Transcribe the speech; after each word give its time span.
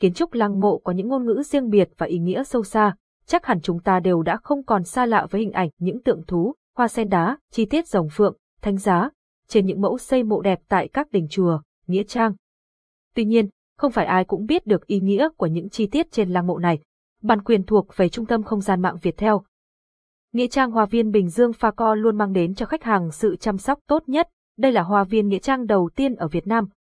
kiến 0.00 0.12
trúc 0.12 0.34
lăng 0.34 0.60
mộ 0.60 0.78
có 0.78 0.92
những 0.92 1.08
ngôn 1.08 1.24
ngữ 1.24 1.42
riêng 1.42 1.70
biệt 1.70 1.88
và 1.98 2.06
ý 2.06 2.18
nghĩa 2.18 2.44
sâu 2.44 2.64
xa, 2.64 2.94
chắc 3.26 3.46
hẳn 3.46 3.60
chúng 3.60 3.80
ta 3.80 4.00
đều 4.00 4.22
đã 4.22 4.36
không 4.36 4.64
còn 4.64 4.84
xa 4.84 5.06
lạ 5.06 5.26
với 5.30 5.40
hình 5.40 5.52
ảnh 5.52 5.68
những 5.78 6.02
tượng 6.02 6.22
thú, 6.26 6.54
hoa 6.76 6.88
sen 6.88 7.08
đá, 7.08 7.38
chi 7.52 7.64
tiết 7.64 7.88
rồng 7.88 8.08
phượng, 8.12 8.36
thánh 8.62 8.76
giá, 8.76 9.10
trên 9.48 9.66
những 9.66 9.80
mẫu 9.80 9.98
xây 9.98 10.22
mộ 10.22 10.40
đẹp 10.40 10.58
tại 10.68 10.88
các 10.88 11.12
đình 11.12 11.26
chùa, 11.30 11.60
nghĩa 11.86 12.02
trang. 12.02 12.34
Tuy 13.14 13.24
nhiên, 13.24 13.48
không 13.76 13.92
phải 13.92 14.06
ai 14.06 14.24
cũng 14.24 14.46
biết 14.46 14.66
được 14.66 14.86
ý 14.86 15.00
nghĩa 15.00 15.28
của 15.36 15.46
những 15.46 15.68
chi 15.68 15.86
tiết 15.86 16.12
trên 16.12 16.30
lăng 16.30 16.46
mộ 16.46 16.58
này. 16.58 16.78
Bản 17.22 17.42
quyền 17.42 17.62
thuộc 17.62 17.96
về 17.96 18.08
Trung 18.08 18.26
tâm 18.26 18.42
Không 18.42 18.60
gian 18.60 18.82
mạng 18.82 18.96
Việt 19.02 19.16
Theo. 19.16 19.42
Nghĩa 20.32 20.46
trang 20.46 20.70
Hoa 20.70 20.86
viên 20.86 21.10
Bình 21.10 21.28
Dương 21.28 21.52
Pha 21.52 21.70
Co 21.70 21.94
luôn 21.94 22.18
mang 22.18 22.32
đến 22.32 22.54
cho 22.54 22.66
khách 22.66 22.82
hàng 22.82 23.10
sự 23.10 23.36
chăm 23.36 23.58
sóc 23.58 23.78
tốt 23.86 24.02
nhất. 24.06 24.28
Đây 24.58 24.72
là 24.72 24.82
hoa 24.82 25.04
viên 25.04 25.28
nghĩa 25.28 25.38
trang 25.38 25.66
đầu 25.66 25.90
tiên 25.96 26.14
ở 26.14 26.28
Việt 26.28 26.46
Nam, 26.46 26.68